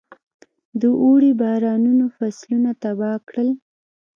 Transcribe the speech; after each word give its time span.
د 0.79 0.83
اوړي 1.03 1.31
بارانونو 1.41 2.05
فصلونه 2.15 2.71
تباه 2.83 3.17
کړل. 3.27 3.49